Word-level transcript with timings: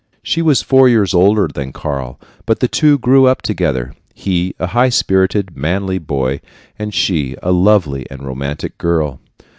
She 0.23 0.41
was 0.41 0.63
four 0.63 0.89
years 0.89 1.13
older 1.13 1.47
than 1.47 1.71
Karl, 1.71 2.19
but 2.47 2.59
the 2.59 2.67
two 2.67 2.97
grew 2.97 3.27
up 3.27 3.43
together 3.43 3.93
he 4.15 4.55
a 4.57 4.65
high 4.65 4.89
spirited, 4.89 5.55
manly 5.55 5.99
boy, 5.99 6.41
and 6.79 6.91
she 6.91 7.35
a 7.43 7.51
lovely 7.51 8.07
and 8.09 8.25
romantic 8.25 8.79
girl. 8.79 9.19